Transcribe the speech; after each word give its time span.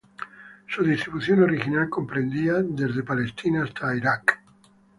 Su 0.67 0.81
distribución 0.83 1.43
original 1.43 1.87
comprendía 1.87 2.53
desde 2.55 3.03
Palestina 3.03 3.65
hasta 3.65 3.95
Irak. 3.95 4.39